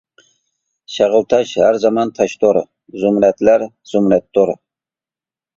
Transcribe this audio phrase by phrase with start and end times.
[0.93, 2.59] شېغىل تاش ھەر زامان تاشتۇر,
[3.05, 4.57] زۇمرەتلەر-زۇمرەتتۇر.